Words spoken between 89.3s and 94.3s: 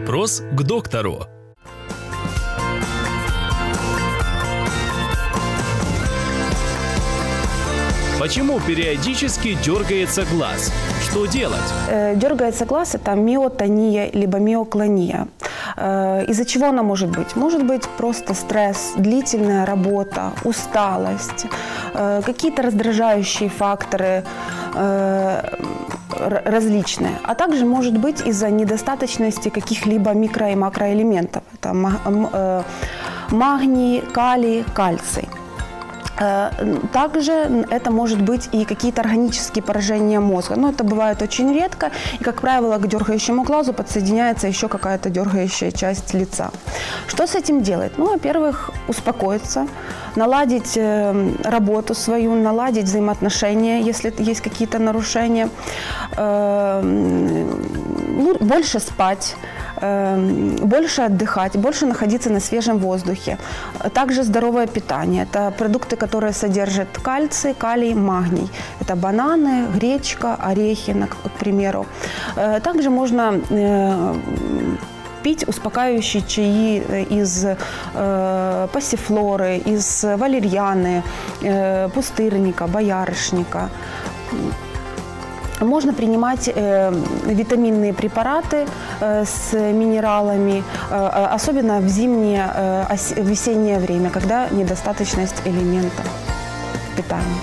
минералами, э, э, особенно в зимнее, э, ос- весеннее время,